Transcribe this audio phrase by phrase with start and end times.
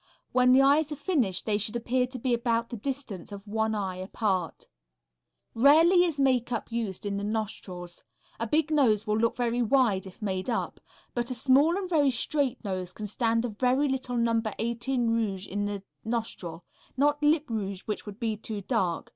[0.31, 3.75] When the eyes are finished they should appear to be about the distance of one
[3.75, 4.65] eye apart.
[5.53, 8.01] Rarely is makeup used in the nostrils.
[8.39, 10.79] A big nose will look very wide if made up,
[11.13, 15.45] but a small and very straight nose can stand a very little number 18 rouge
[15.45, 16.65] in the nostril
[16.97, 19.09] not lip rouge, which would be too dark.